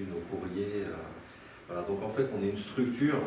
nos 0.00 0.20
courriers. 0.30 0.84
Euh, 0.84 0.94
voilà. 1.68 1.82
Donc 1.82 2.02
en 2.02 2.08
fait, 2.08 2.26
on 2.36 2.42
est 2.42 2.50
une 2.50 2.56
structure 2.56 3.18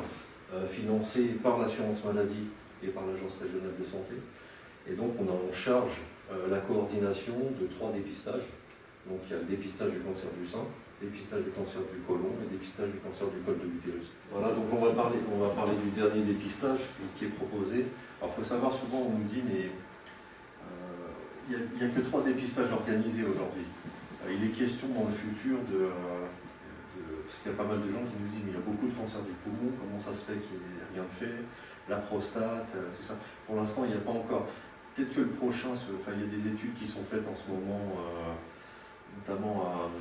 financée 0.65 1.35
par 1.43 1.59
l'assurance 1.59 2.01
maladie 2.05 2.47
et 2.81 2.87
par 2.87 3.05
l'Agence 3.05 3.37
régionale 3.41 3.75
de 3.77 3.83
santé. 3.83 4.15
Et 4.89 4.93
donc 4.93 5.11
on 5.19 5.27
a 5.27 5.33
en 5.33 5.51
charge 5.51 5.99
la 6.49 6.59
coordination 6.59 7.35
de 7.59 7.67
trois 7.67 7.91
dépistages. 7.91 8.47
Donc 9.09 9.19
il 9.27 9.31
y 9.31 9.35
a 9.35 9.39
le 9.39 9.45
dépistage 9.45 9.91
du 9.91 9.99
cancer 9.99 10.29
du 10.39 10.47
sein, 10.47 10.63
dépistage 11.01 11.43
du 11.43 11.51
cancer 11.51 11.81
du 11.93 11.99
côlon 12.07 12.35
et 12.43 12.51
dépistage 12.51 12.91
du 12.91 12.99
cancer 12.99 13.27
du 13.27 13.39
col 13.45 13.57
de 13.59 13.69
l'utérus. 13.69 14.11
Voilà, 14.31 14.51
donc 14.51 14.65
on 14.71 14.83
va, 14.83 14.91
parler, 14.91 15.17
on 15.31 15.39
va 15.39 15.49
parler 15.49 15.73
du 15.83 15.91
dernier 15.91 16.23
dépistage 16.23 16.91
qui 17.15 17.25
est 17.25 17.33
proposé. 17.35 17.85
Alors 18.19 18.33
il 18.35 18.43
faut 18.43 18.49
savoir, 18.49 18.73
souvent 18.73 19.07
on 19.07 19.17
nous 19.17 19.29
dit, 19.29 19.43
mais 19.45 19.69
euh, 19.69 21.11
il 21.49 21.55
n'y 21.55 21.85
a, 21.85 21.89
que 21.93 22.01
trois 22.01 22.23
dépistages 22.23 22.71
organisés 22.71 23.23
aujourd'hui. 23.23 23.67
Euh, 24.25 24.33
il 24.33 24.43
est 24.43 24.53
question 24.53 24.87
dans 24.89 25.05
le 25.05 25.13
futur 25.13 25.57
de, 25.71 25.87
parce 27.27 27.43
qu'il 27.43 27.51
y 27.51 27.55
a 27.55 27.57
pas 27.59 27.67
mal 27.67 27.83
de 27.83 27.89
gens 27.91 27.99
qui 28.07 28.15
nous 28.15 28.29
disent, 28.31 28.47
mais 28.47 28.55
il 28.55 28.59
y 28.59 28.63
a 28.63 28.63
beaucoup 28.63 28.87
de 28.87 28.95
cancers 28.95 29.21
du 29.27 29.35
poumon, 29.43 29.75
comment 29.75 29.99
ça 29.99 30.15
se 30.15 30.23
fait 30.23 30.39
qu'il 30.39 30.63
n'y 30.63 30.79
ait 30.79 30.89
rien 30.95 31.07
fait, 31.11 31.43
la 31.91 31.99
prostate, 31.99 32.71
euh, 32.73 32.87
tout 32.95 33.03
ça. 33.03 33.19
Pour 33.45 33.59
l'instant, 33.59 33.83
il 33.83 33.91
n'y 33.91 33.99
a 33.99 34.05
pas 34.07 34.15
encore. 34.15 34.47
Peut-être 34.95 35.13
que 35.13 35.21
le 35.21 35.35
prochain, 35.35 35.75
enfin, 35.75 36.15
il 36.15 36.23
y 36.23 36.27
a 36.27 36.31
des 36.31 36.47
études 36.47 36.73
qui 36.73 36.87
sont 36.87 37.03
faites 37.03 37.27
en 37.27 37.35
ce 37.35 37.51
moment, 37.51 38.01
notamment 39.13 39.61
à 39.61 39.91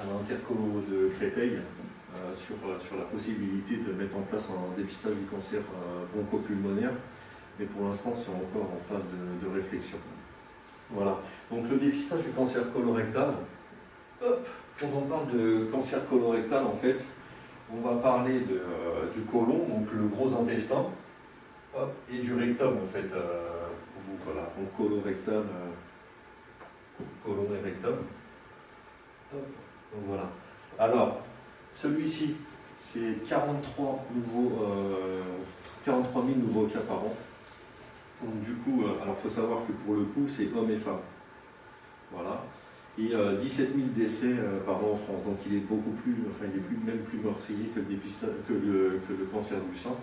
à 0.00 0.04
l'interco 0.04 0.54
de 0.88 1.08
Créteil 1.08 1.58
euh, 2.14 2.34
sur, 2.34 2.56
euh, 2.66 2.98
la 2.98 3.04
possibilité 3.04 3.76
de 3.76 3.92
mettre 3.92 4.16
en 4.16 4.22
place 4.22 4.48
un 4.50 4.76
dépistage 4.76 5.14
du 5.14 5.24
cancer 5.24 5.60
euh, 5.60 6.04
bronchopulmonaire, 6.12 6.92
mais 7.58 7.66
pour 7.66 7.86
l'instant 7.88 8.12
c'est 8.14 8.30
encore 8.30 8.70
en 8.72 8.80
phase 8.88 9.04
de, 9.42 9.54
réflexion. 9.54 9.98
Voilà, 10.90 11.18
donc 11.50 11.68
le 11.68 11.78
dépistage 11.78 12.22
du 12.22 12.30
cancer 12.30 12.72
colorectal, 12.72 13.34
hop, 14.22 14.48
quand 14.78 14.86
on 14.94 15.02
parle 15.02 15.28
de 15.32 15.64
cancer 15.72 16.06
colorectal 16.08 16.64
en 16.64 16.76
fait, 16.76 17.04
on 17.72 17.80
va 17.80 18.00
parler 18.00 18.40
de, 18.40 18.62
du 19.14 19.22
côlon, 19.22 19.66
donc 19.66 19.92
le 19.92 20.06
gros 20.06 20.32
intestin, 20.40 20.86
et 22.10 22.18
du 22.18 22.34
rectum 22.34 22.74
en 22.74 22.92
fait, 22.92 23.08
voilà, 24.24 24.42
donc 24.56 24.76
colorectal, 24.76 25.42
côlon 27.24 27.46
et 27.54 27.64
rectum. 27.64 27.96
Hop. 29.34 29.46
Donc 29.92 30.02
voilà. 30.06 30.28
Alors, 30.78 31.20
celui-ci, 31.72 32.36
c'est 32.78 33.26
43, 33.28 34.04
nouveaux, 34.14 34.64
43 35.84 36.24
000 36.24 36.38
nouveaux 36.38 36.66
cas 36.66 36.80
par 36.80 36.98
an. 36.98 37.14
Donc 38.22 38.40
du 38.42 38.54
coup, 38.54 38.82
euh, 38.82 39.02
alors 39.02 39.14
il 39.18 39.22
faut 39.22 39.34
savoir 39.34 39.60
que 39.66 39.72
pour 39.72 39.94
le 39.94 40.04
coup, 40.04 40.26
c'est 40.26 40.48
hommes 40.56 40.70
et 40.70 40.76
femmes. 40.76 41.04
Voilà. 42.10 42.42
Et 42.98 43.12
17 43.38 43.74
000 43.74 43.88
décès 43.94 44.32
euh, 44.32 44.60
par 44.64 44.76
an 44.76 44.92
en 44.92 44.96
France. 44.96 45.22
Donc 45.26 45.36
il 45.46 45.56
est 45.56 45.66
beaucoup 45.68 45.90
plus, 46.02 46.16
enfin 46.30 46.46
il 46.50 46.58
est 46.58 46.62
plus, 46.62 46.78
même 46.78 47.04
plus 47.04 47.18
meurtrier 47.18 47.68
que 47.74 48.52
le, 48.52 49.00
cancer 49.32 49.58
du 49.70 49.78
sein. 49.78 49.94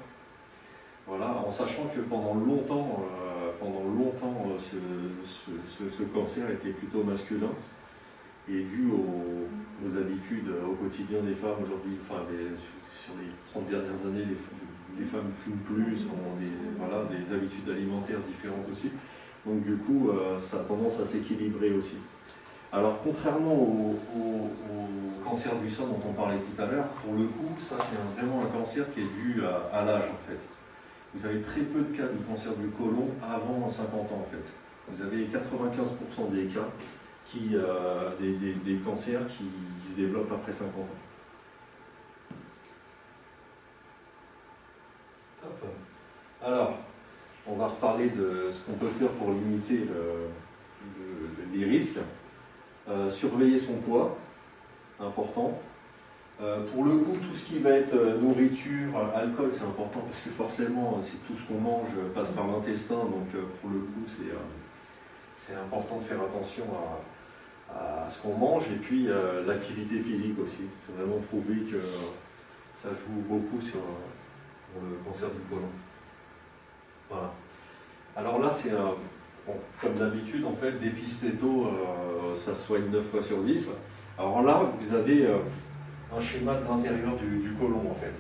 Voilà, 1.08 1.44
en 1.45 1.50
sachant 1.50 1.88
que 1.88 2.02
pendant 2.02 2.35
longtemps, 2.35 3.03
euh, 3.03 3.52
pendant 3.59 3.83
longtemps 3.83 4.45
ce, 4.59 4.77
ce, 5.89 6.03
cancer 6.03 6.50
était 6.52 6.69
plutôt 6.69 7.03
masculin 7.03 7.50
et 8.50 8.61
dû 8.63 8.89
aux, 8.91 9.97
habitudes 9.97 10.50
euh, 10.50 10.72
au 10.72 10.75
quotidien 10.75 11.22
des 11.22 11.35
femmes 11.35 11.63
aujourd'hui, 11.63 11.97
enfin 12.02 12.23
sur 12.91 13.13
les 13.19 13.30
30 13.52 13.69
dernières 13.69 14.00
années, 14.05 14.25
les, 14.97 15.05
femmes 15.05 15.31
fument 15.31 15.59
plus, 15.66 16.07
ont 16.07 16.35
des, 16.40 17.34
habitudes 17.34 17.69
alimentaires 17.69 18.19
différentes 18.28 18.66
aussi. 18.72 18.90
Donc 19.46 19.63
du 19.63 19.75
coup, 19.78 20.09
euh, 20.09 20.40
ça 20.40 20.62
a 20.62 20.63
tendance 20.63 21.00
à 21.00 21.06
s'équilibrer 21.06 21.73
aussi. 21.73 21.96
Alors 22.73 23.00
contrairement 23.03 23.53
au, 23.53 23.95
cancer 25.23 25.56
du 25.57 25.69
sein 25.69 25.84
dont 25.84 26.00
on 26.09 26.13
parlait 26.13 26.38
tout 26.38 26.59
à 26.61 26.66
l'heure, 26.66 26.85
pour 26.85 27.13
le 27.13 27.25
coup, 27.25 27.56
ça 27.59 27.75
c'est 27.79 28.19
vraiment 28.19 28.41
un 28.41 28.47
cancer 28.47 28.91
qui 28.94 29.01
est 29.01 29.13
dû 29.23 29.44
à, 29.72 29.85
l'âge 29.85 30.06
en 30.06 30.28
fait. 30.28 30.39
Vous 31.13 31.23
avez 31.23 31.39
très 31.41 31.61
peu 31.61 31.81
de 31.81 31.95
cas 31.95 32.07
de 32.07 32.17
cancer 32.28 32.51
du 32.56 32.69
côlon 32.69 33.09
avant 33.22 33.69
50 33.69 34.11
ans 34.11 34.25
en 34.25 34.31
fait. 34.31 34.51
Vous 34.89 35.03
avez 35.03 35.25
95% 35.25 36.31
des 36.31 36.45
cas 36.45 36.67
qui, 37.28 37.51
euh, 37.53 38.09
des, 38.19 38.75
cancers 38.84 39.22
qui, 39.28 39.45
se 39.88 39.95
développent 39.95 40.31
après 40.31 40.51
50 40.51 40.69
ans. 40.69 40.88
Alors, 46.44 46.73
on 47.45 47.55
va 47.55 47.67
reparler 47.67 48.09
de 48.09 48.50
ce 48.51 48.61
qu'on 48.63 48.73
peut 48.73 48.91
faire 49.00 49.09
pour 49.09 49.29
limiter 49.29 49.88
les 51.53 51.66
risques. 51.66 52.00
Euh, 52.89 53.09
surveiller 53.09 53.57
son 53.57 53.73
poids, 53.75 54.17
important. 54.99 55.59
Euh, 56.41 56.66
pour 56.73 56.83
le 56.83 56.97
coup, 56.97 57.17
tout 57.17 57.33
ce 57.33 57.45
qui 57.45 57.59
va 57.59 57.71
être 57.71 57.95
nourriture, 58.21 58.97
alcool, 59.16 59.49
c'est 59.51 59.63
important 59.63 60.01
parce 60.01 60.19
que 60.19 60.29
forcément, 60.29 60.99
c'est 61.01 61.25
tout 61.27 61.35
ce 61.35 61.47
qu'on 61.47 61.59
mange 61.59 61.95
passe 62.13 62.29
par 62.29 62.47
l'intestin, 62.47 62.95
donc 62.95 63.29
pour 63.61 63.69
le 63.69 63.79
coup, 63.79 64.03
c'est 65.38 65.55
important 65.55 65.97
de 65.99 66.03
faire 66.03 66.22
attention 66.22 66.66
à, 66.73 66.99
à 67.75 68.09
ce 68.09 68.22
qu'on 68.22 68.35
mange 68.35 68.66
et 68.72 68.75
puis 68.75 69.07
euh, 69.07 69.45
l'activité 69.45 69.99
physique 69.99 70.38
aussi. 70.39 70.63
C'est 70.85 70.95
vraiment 70.95 71.19
prouvé 71.19 71.55
que 71.61 71.81
ça 72.75 72.89
joue 72.89 73.22
beaucoup 73.27 73.61
sur, 73.61 73.79
le 74.75 74.97
cancer 75.05 75.29
du 75.29 75.41
côlon. 75.49 75.69
Voilà. 77.09 77.31
Alors 78.16 78.39
là, 78.39 78.51
c'est 78.51 78.72
comme 79.81 79.93
d'habitude, 79.93 80.45
en 80.45 80.53
fait, 80.53 80.71
dépister 80.79 81.31
tôt, 81.31 81.67
euh, 81.67 82.35
ça 82.35 82.53
se 82.53 82.67
soigne 82.67 82.89
9 82.91 83.03
fois 83.03 83.21
sur 83.21 83.41
10. 83.41 83.69
Alors 84.17 84.41
là, 84.43 84.71
vous 84.79 84.93
avez 84.93 85.25
euh, 85.25 85.39
un 86.15 86.21
schéma 86.21 86.55
de 86.55 86.67
l'intérieur 86.67 87.15
du, 87.17 87.39
du 87.39 87.53
côlon, 87.53 87.91
en 87.91 87.95
fait. 87.95 88.13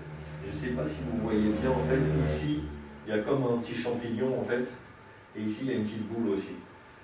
Je 0.45 0.51
ne 0.51 0.61
sais 0.61 0.75
pas 0.75 0.85
si 0.85 0.97
vous 1.09 1.23
voyez 1.23 1.49
bien, 1.61 1.71
en 1.71 1.83
fait, 1.83 1.99
ici, 2.25 2.63
il 3.07 3.15
y 3.15 3.17
a 3.17 3.19
comme 3.19 3.43
un 3.43 3.57
petit 3.57 3.75
champignon, 3.75 4.39
en 4.41 4.43
fait, 4.43 4.67
et 5.35 5.41
ici, 5.41 5.59
il 5.61 5.67
y 5.67 5.71
a 5.71 5.75
une 5.75 5.83
petite 5.83 6.07
boule 6.07 6.33
aussi. 6.33 6.53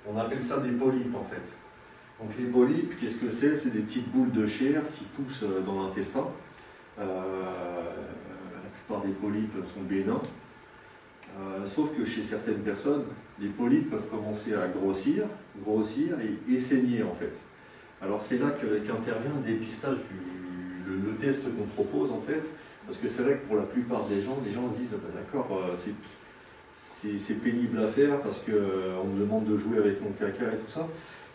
On 0.06 0.18
appelle 0.18 0.44
ça 0.44 0.58
des 0.58 0.72
polypes, 0.72 1.16
en 1.16 1.24
fait. 1.24 1.52
Donc 2.20 2.32
les 2.38 2.48
polypes, 2.48 3.00
qu'est-ce 3.00 3.16
que 3.16 3.30
c'est? 3.30 3.56
C'est 3.56 3.70
des 3.70 3.80
petites 3.80 4.10
boules 4.12 4.32
de 4.32 4.46
chair 4.46 4.82
qui 4.94 5.06
poussent 5.06 5.44
euh, 5.44 5.62
dans 5.62 5.84
l'intestin. 5.84 6.28
La 6.98 7.06
plupart 8.74 9.02
des 9.06 9.14
polypes 9.14 9.54
sont 9.64 9.84
bénins. 9.84 10.22
Sauf 11.66 11.96
que 11.96 12.04
chez 12.04 12.22
certaines 12.22 12.60
personnes, 12.60 13.06
les 13.42 13.48
polypes 13.50 13.90
peuvent 13.90 14.08
commencer 14.10 14.54
à 14.54 14.68
grossir, 14.68 15.24
grossir 15.64 16.16
et, 16.50 16.58
saigner 16.58 17.04
en 17.04 17.16
fait. 17.16 17.40
Alors 18.02 18.22
c'est 18.22 18.38
là 18.38 18.52
qu'intervient 18.52 19.32
le 19.46 19.52
dépistage, 19.54 19.98
du, 19.98 20.92
le, 21.06 21.14
test 21.16 21.42
qu'on 21.44 21.84
propose 21.84 22.12
en 22.12 22.22
fait, 22.22 22.44
parce 22.86 22.98
que 22.98 23.08
c'est 23.08 23.24
vrai 23.24 23.34
que 23.34 23.48
pour 23.48 23.58
la 23.58 23.64
plupart 23.64 24.06
des 24.08 24.22
gens, 24.22 24.38
les 24.46 24.52
gens 24.52 24.72
se 24.74 24.80
disent 24.80 24.96
ah 24.96 25.02
ben 25.04 25.22
d'accord, 25.22 25.62
c'est 26.72 27.42
pénible 27.42 27.80
à 27.80 27.88
faire 27.88 28.20
parce 28.22 28.40
qu'on 28.40 29.08
me 29.08 29.20
demande 29.20 29.46
de 29.46 29.58
jouer 29.58 29.78
avec 29.78 30.02
mon 30.02 30.12
caca 30.12 30.46
et 30.54 30.58
tout 30.58 30.72
ça. 30.72 30.88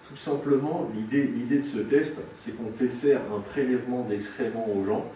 Tout 0.08 0.16
simplement, 0.16 0.90
l'idée 0.94 1.58
de 1.58 1.62
ce 1.62 1.78
test, 1.78 2.18
c'est 2.34 2.52
qu'on 2.52 2.70
fait 2.72 2.88
faire 2.88 3.20
un 3.34 3.40
prélèvement 3.40 4.02
d'excréments 4.02 4.68
aux 4.68 4.84
gens, 4.84 5.06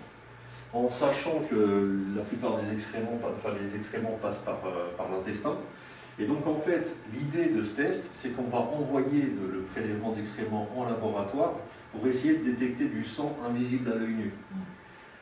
en 0.72 0.88
sachant 0.88 1.42
que 1.50 1.90
la 2.16 2.22
plupart 2.22 2.58
des 2.58 2.72
excréments, 2.72 3.18
enfin 3.22 3.54
les 3.62 3.76
excréments 3.76 4.18
passent 4.22 4.38
par, 4.38 4.60
euh, 4.66 4.88
par 4.96 5.10
l'intestin. 5.10 5.56
Et 6.20 6.24
donc 6.24 6.46
en 6.46 6.56
fait, 6.56 6.94
l'idée 7.12 7.46
de 7.46 7.62
ce 7.62 7.76
test, 7.76 8.04
c'est 8.12 8.30
qu'on 8.30 8.44
va 8.44 8.58
envoyer 8.58 9.22
le, 9.22 9.60
prélèvement 9.72 10.12
d'excréments 10.12 10.68
en 10.76 10.84
laboratoire 10.84 11.54
pour 11.92 12.06
essayer 12.06 12.38
de 12.38 12.44
détecter 12.44 12.86
du 12.86 13.04
sang 13.04 13.36
invisible 13.48 13.92
à 13.92 13.96
l'œil 13.96 14.14
nu. 14.14 14.32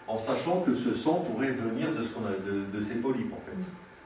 En 0.08 0.18
sachant 0.18 0.60
que 0.60 0.74
ce 0.74 0.94
sang 0.94 1.24
pourrait 1.30 1.50
venir 1.52 1.92
de, 1.92 2.02
ce 2.02 2.10
qu'on 2.10 2.24
a, 2.24 2.30
de, 2.30 2.64
de 2.72 2.80
ces 2.80 2.94
polypes 2.94 3.32
en 3.32 3.40
fait. 3.44 3.56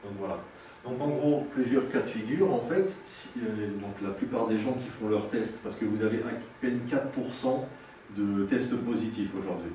Donc 0.03 0.17
voilà. 0.19 0.39
Donc 0.83 0.99
en 0.99 1.09
gros, 1.09 1.47
plusieurs 1.51 1.87
cas 1.89 1.99
de 1.99 2.05
figure, 2.05 2.51
en 2.51 2.59
fait, 2.59 2.91
euh, 3.37 3.67
donc 3.79 4.01
la 4.01 4.09
plupart 4.09 4.47
des 4.47 4.57
gens 4.57 4.73
qui 4.73 4.89
font 4.89 5.09
leur 5.09 5.29
test, 5.29 5.59
parce 5.63 5.75
que 5.75 5.85
vous 5.85 6.01
avez 6.01 6.17
à 6.17 6.31
peine 6.59 6.79
4% 6.89 8.17
de 8.17 8.45
tests 8.45 8.75
positifs 8.75 9.29
aujourd'hui. 9.37 9.71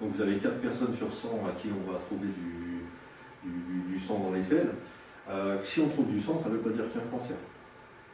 Donc 0.00 0.10
vous 0.14 0.20
avez 0.20 0.36
4 0.36 0.60
personnes 0.60 0.94
sur 0.94 1.10
100 1.10 1.28
à 1.48 1.52
qui 1.52 1.68
on 1.70 1.90
va 1.90 1.98
trouver 1.98 2.28
du, 2.28 3.98
sang 3.98 4.18
dans 4.18 4.34
les 4.34 4.42
selles. 4.42 4.70
Euh, 5.30 5.58
si 5.62 5.80
on 5.80 5.88
trouve 5.88 6.08
du 6.08 6.18
sang, 6.18 6.38
ça 6.38 6.48
ne 6.48 6.54
veut 6.54 6.60
pas 6.60 6.70
dire 6.70 6.84
qu'il 6.90 7.00
y 7.00 7.04
a 7.04 7.06
un 7.06 7.10
cancer. 7.10 7.36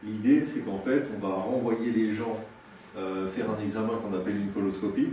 L'idée, 0.02 0.44
c'est 0.44 0.60
qu'en 0.60 0.78
fait, 0.78 1.08
on 1.16 1.26
va 1.26 1.34
renvoyer 1.34 1.90
les 1.90 2.12
gens 2.12 2.38
euh, 2.96 3.26
faire 3.28 3.46
un 3.50 3.62
examen 3.62 3.94
qu'on 4.02 4.16
appelle 4.16 4.36
une 4.36 4.52
coloscopie. 4.52 5.08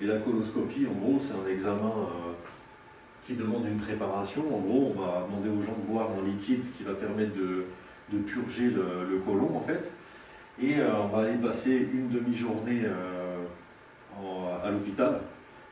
Et 0.00 0.06
la 0.06 0.18
coloscopie, 0.18 0.86
en 0.90 0.98
gros, 0.98 1.18
c'est 1.18 1.34
un 1.34 1.50
examen 1.50 1.92
qui 3.24 3.34
demande 3.34 3.66
une 3.66 3.78
préparation. 3.78 4.42
En 4.54 4.60
gros, 4.60 4.92
on 4.94 5.00
va 5.00 5.26
demander 5.26 5.48
aux 5.48 5.62
gens 5.62 5.76
de 5.76 5.90
boire 5.90 6.10
un 6.18 6.26
liquide 6.26 6.62
qui 6.76 6.82
va 6.82 6.92
permettre 6.92 7.32
de, 7.34 8.18
purger 8.26 8.70
le, 8.70 9.18
côlon, 9.26 9.56
en 9.56 9.60
fait. 9.60 9.90
Et 10.62 10.78
euh, 10.78 10.90
on 11.02 11.08
va 11.08 11.26
aller 11.26 11.38
passer 11.38 11.88
une 11.92 12.10
demi-journée 12.10 12.82
euh, 12.84 13.44
à 14.62 14.70
l'hôpital, 14.70 15.20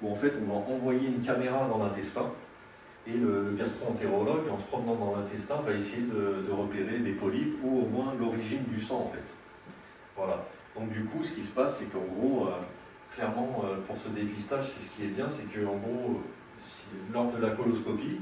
où 0.01 0.11
en 0.11 0.15
fait, 0.15 0.33
on 0.43 0.53
va 0.53 0.75
envoyer 0.75 1.09
une 1.09 1.21
caméra 1.21 1.69
dans 1.69 1.79
l'intestin, 1.79 2.33
et 3.07 3.13
le, 3.13 3.55
gastro-entérologue, 3.59 4.49
en 4.51 4.59
se 4.59 4.65
promenant 4.65 4.95
dans 4.95 5.17
l'intestin, 5.17 5.57
va 5.67 5.73
essayer 5.73 6.03
de, 6.03 6.53
repérer 6.53 6.99
des 6.99 7.13
polypes, 7.13 7.55
ou 7.63 7.83
au 7.83 7.87
moins 7.87 8.15
l'origine 8.19 8.63
du 8.69 8.79
sang, 8.79 9.11
en 9.11 9.13
fait. 9.13 9.33
Voilà. 10.17 10.45
Donc 10.77 10.91
du 10.91 11.05
coup, 11.05 11.23
ce 11.23 11.33
qui 11.33 11.43
se 11.43 11.51
passe, 11.51 11.79
c'est 11.79 11.93
qu'en 11.93 12.05
gros, 12.15 12.49
clairement, 13.15 13.65
pour 13.87 13.97
ce 13.99 14.09
dépistage, 14.09 14.65
c'est 14.69 14.85
ce 14.85 14.97
qui 14.97 15.05
est 15.05 15.15
bien, 15.15 15.27
c'est 15.29 15.45
qu'en 15.45 15.77
gros, 15.77 16.23
lors 17.13 17.31
de 17.33 17.43
la 17.43 17.51
coloscopie, 17.51 18.21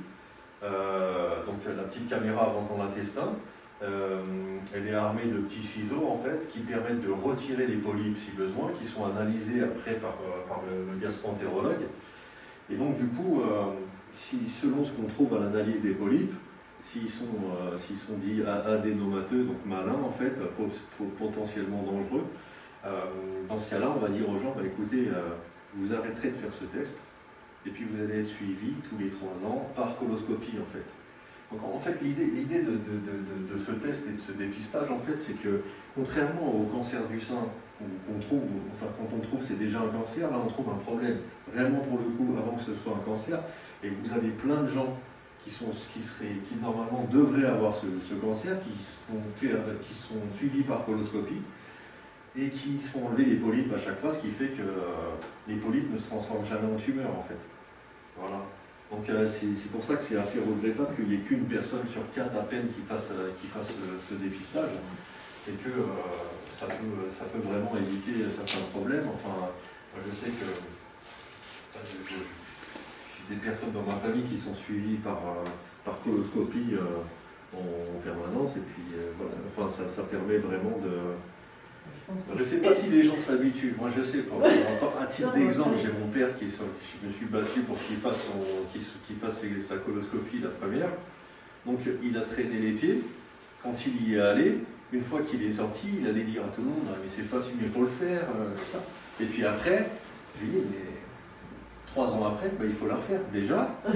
donc 0.62 1.60
la 1.66 1.82
petite 1.84 2.08
caméra 2.08 2.46
avance 2.46 2.68
dans 2.68 2.82
l'intestin, 2.82 3.34
euh, 3.82 4.20
elle 4.74 4.88
est 4.88 4.94
armée 4.94 5.24
de 5.24 5.38
petits 5.38 5.62
ciseaux 5.62 6.06
en 6.06 6.18
fait 6.18 6.50
qui 6.52 6.58
permettent 6.58 7.00
de 7.00 7.10
retirer 7.10 7.66
les 7.66 7.76
polypes 7.76 8.16
si 8.16 8.32
besoin, 8.32 8.72
qui 8.78 8.86
sont 8.86 9.06
analysés 9.06 9.62
après 9.62 9.94
par, 9.94 10.16
euh, 10.20 10.92
le, 10.92 10.98
gastroentérologue. 11.00 11.86
Et 12.70 12.74
donc 12.74 12.98
du 12.98 13.06
coup, 13.06 13.40
euh, 13.40 13.72
si, 14.12 14.48
selon 14.48 14.84
ce 14.84 14.92
qu'on 14.92 15.06
trouve 15.06 15.34
à 15.36 15.40
l'analyse 15.40 15.80
des 15.80 15.92
polypes, 15.92 16.34
s'ils 16.82 17.08
sont, 17.08 17.26
sont 17.76 18.16
dits 18.16 18.42
adénomateux, 18.42 19.44
donc 19.44 19.58
malins 19.66 20.00
en 20.02 20.10
fait, 20.10 20.32
potentiellement 21.18 21.82
dangereux, 21.82 22.24
dans 23.48 23.58
ce 23.58 23.68
cas-là, 23.68 23.92
on 23.94 23.98
va 23.98 24.08
dire 24.08 24.26
aux 24.28 24.38
gens, 24.38 24.54
bah, 24.56 24.62
écoutez, 24.64 25.08
vous 25.74 25.92
arrêterez 25.92 26.28
de 26.28 26.36
faire 26.36 26.52
ce 26.52 26.64
test, 26.64 26.96
et 27.66 27.70
puis 27.70 27.84
vous 27.84 28.02
allez 28.02 28.20
être 28.20 28.28
suivi 28.28 28.72
tous 28.88 28.96
les 28.98 29.10
trois 29.10 29.46
ans 29.46 29.68
par 29.76 29.98
coloscopie 29.98 30.56
en 30.60 30.72
fait. 30.72 30.86
Donc 31.52 31.60
en 31.64 31.78
fait, 31.78 32.00
l'idée 32.02 32.62
de, 32.62 33.58
ce 33.58 33.72
test 33.72 34.06
et 34.08 34.12
de 34.12 34.20
ce 34.20 34.32
dépistage, 34.32 34.90
en 34.90 34.98
fait, 34.98 35.18
c'est 35.18 35.34
que 35.34 35.62
contrairement 35.94 36.54
au 36.54 36.64
cancer 36.64 37.06
du 37.08 37.20
sein, 37.20 37.46
qu'on 37.80 38.18
trouve, 38.20 38.42
enfin 38.72 38.86
quand 38.96 39.16
on 39.16 39.20
trouve 39.20 39.42
c'est 39.46 39.58
déjà 39.58 39.80
un 39.80 39.88
cancer, 39.88 40.30
là 40.30 40.36
on 40.44 40.48
trouve 40.48 40.68
un 40.68 40.78
problème 40.78 41.18
vraiment 41.52 41.80
pour 41.80 41.98
le 41.98 42.04
coup 42.16 42.36
avant 42.38 42.56
que 42.56 42.62
ce 42.62 42.74
soit 42.74 42.94
un 42.94 43.04
cancer, 43.04 43.38
et 43.82 43.88
vous 43.88 44.12
avez 44.12 44.28
plein 44.28 44.62
de 44.62 44.68
gens 44.68 44.96
qui, 45.44 45.50
sont, 45.50 45.70
qui, 45.92 46.00
seraient, 46.00 46.36
qui 46.46 46.56
normalement 46.60 47.08
devraient 47.10 47.46
avoir 47.46 47.74
ce, 47.74 48.14
cancer, 48.14 48.58
qui 48.60 48.82
sont, 48.82 49.14
sont 49.90 50.36
suivis 50.36 50.62
par 50.62 50.84
coloscopie, 50.84 51.42
et 52.36 52.48
qui 52.48 52.78
se 52.78 52.88
font 52.88 53.08
enlever 53.08 53.24
les 53.24 53.36
polypes 53.36 53.72
à 53.74 53.78
chaque 53.78 53.98
fois, 53.98 54.12
ce 54.12 54.18
qui 54.18 54.30
fait 54.30 54.48
que 54.48 54.62
euh, 54.62 55.14
les 55.48 55.56
polypes 55.56 55.90
ne 55.90 55.96
se 55.96 56.06
transforment 56.06 56.44
jamais 56.44 56.72
en 56.72 56.76
tumeur 56.76 57.10
en 57.10 57.22
fait. 57.22 57.38
Voilà. 58.16 58.44
Donc 58.90 59.08
euh, 59.08 59.26
c'est 59.26 59.70
pour 59.70 59.82
ça 59.82 59.94
que 59.94 60.02
c'est 60.02 60.16
assez 60.16 60.40
regrettable 60.40 60.94
qu'il 60.94 61.08
n'y 61.08 61.14
ait 61.14 61.18
qu'une 61.18 61.44
personne 61.44 61.88
sur 61.88 62.02
quatre 62.12 62.36
à 62.36 62.42
peine 62.42 62.68
qui 62.68 62.82
fasse, 62.82 63.10
euh, 63.12 63.30
qui 63.40 63.46
fasse 63.46 63.72
ce 64.08 64.14
dépistage. 64.14 64.70
C'est 65.44 65.62
que 65.62 65.70
ça, 66.60 66.66
peut, 66.66 67.08
ça 67.10 67.24
peut 67.24 67.40
vraiment 67.40 67.72
éviter 67.74 68.22
certains 68.28 68.66
problèmes. 68.70 69.08
Enfin, 69.08 69.48
je 70.06 70.14
sais 70.14 70.30
que 70.30 70.44
j'ai 72.06 73.34
des 73.34 73.40
personnes 73.40 73.72
dans 73.72 73.82
ma 73.82 73.96
famille 73.96 74.24
qui 74.24 74.36
sont 74.36 74.54
suivies 74.54 74.96
par, 74.96 75.20
par 75.84 75.98
coloscopie 76.04 76.76
en, 77.56 78.00
permanence 78.04 78.56
et 78.56 78.60
puis 78.60 78.96
voilà, 79.18 79.32
enfin, 79.48 79.68
ça, 79.68 79.88
ça 79.88 80.02
permet 80.02 80.38
vraiment 80.38 80.78
de 80.78 81.16
je 82.34 82.38
ne 82.38 82.44
sais 82.44 82.56
pas 82.56 82.74
si 82.74 82.88
les 82.88 83.02
gens 83.02 83.18
s'habituent. 83.18 83.74
Moi, 83.78 83.88
je 83.96 84.02
sais, 84.02 84.18
pour, 84.18 84.42
un 84.42 85.06
titre 85.06 85.32
d'exemple, 85.32 85.76
j'ai 85.80 85.92
mon 85.92 86.08
père 86.08 86.36
qui, 86.36 86.46
je 86.48 87.06
me 87.06 87.12
suis 87.12 87.26
battu 87.26 87.60
pour 87.60 87.76
qu'il 87.86 87.96
fasse, 87.96 88.30
fasse 89.20 89.44
sa 89.60 89.76
coloscopie, 89.76 90.40
la 90.42 90.48
première. 90.48 90.88
Donc, 91.64 91.78
il 92.02 92.16
a 92.16 92.22
traîné 92.22 92.58
les 92.58 92.72
pieds. 92.72 93.02
Quand 93.62 93.74
il 93.86 94.08
y 94.08 94.14
est 94.16 94.20
allé, 94.20 94.58
une 94.92 95.02
fois 95.02 95.20
qu'il 95.20 95.42
est 95.42 95.50
sorti, 95.50 95.88
il 96.00 96.08
allait 96.08 96.24
dire 96.24 96.42
à 96.42 96.54
tout 96.54 96.62
le 96.62 96.68
monde 96.68 96.88
ah, 96.88 96.96
Mais 97.00 97.08
c'est 97.08 97.22
facile, 97.22 97.54
mais 97.58 97.66
il 97.66 97.72
faut 97.72 97.82
le 97.82 97.86
faire. 97.86 98.22
Euh, 98.22 98.54
ça. 98.70 98.78
Et 99.20 99.26
puis 99.26 99.44
après, 99.44 99.86
je 100.36 100.44
lui 100.44 100.56
ai 100.56 100.60
dit 100.60 100.66
Mais 100.70 100.90
trois 101.86 102.12
ans 102.14 102.26
après, 102.26 102.48
bah, 102.58 102.64
il 102.66 102.72
faut 102.72 102.86
la 102.86 102.96
refaire. 102.96 103.20
Déjà, 103.32 103.68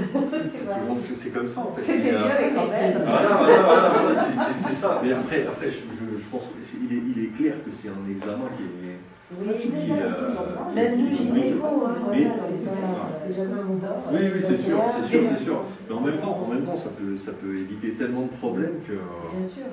c'est 1.14 1.30
comme 1.32 1.48
ça 1.48 1.60
en 1.60 1.72
fait. 1.72 1.82
C'était 1.82 2.12
mieux 2.12 2.24
avec 2.24 2.52
les 2.52 2.58
Voilà, 2.58 3.36
voilà, 3.38 3.92
voilà, 4.02 4.26
c'est 4.68 4.74
ça. 4.74 5.00
Mais 5.02 5.12
après, 5.12 5.46
après 5.46 5.70
je, 5.70 5.78
je 5.78 6.24
pense 6.30 6.42
qu'il 6.62 6.92
est, 6.92 7.02
il 7.16 7.24
est 7.24 7.36
clair 7.36 7.54
que 7.64 7.72
c'est 7.72 7.88
un 7.88 8.10
examen 8.10 8.48
qui 8.56 8.62
est. 8.62 8.98
Qui, 9.58 9.90
euh, 9.90 10.74
Même 10.76 10.96
du 10.96 11.12
gynéco, 11.12 11.86
hein, 11.88 11.94
c'est 13.18 13.34
jamais 13.34 13.54
un 13.54 13.64
d'or. 13.64 14.04
Oui, 14.12 14.20
oui, 14.32 14.40
c'est 14.40 14.56
sûr, 14.56 14.78
c'est 14.94 15.08
sûr, 15.08 15.20
c'est 15.36 15.44
sûr. 15.44 15.64
Mais 15.88 15.94
en 15.94 16.00
même 16.02 16.18
temps, 16.18 16.38
en 16.44 16.54
même 16.54 16.62
temps 16.62 16.76
ça, 16.76 16.90
peut, 16.90 17.16
ça 17.16 17.32
peut 17.32 17.56
éviter 17.56 17.94
tellement 17.94 18.22
de 18.22 18.28
problèmes 18.28 18.78
que. 18.86 18.92
Bien 18.92 19.48
sûr. 19.48 19.64